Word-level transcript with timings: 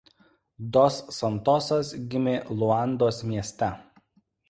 Dos 0.77 0.97
Santosas 1.17 1.93
gimė 2.15 2.35
Luandos 2.57 3.25
mieste. 3.31 3.75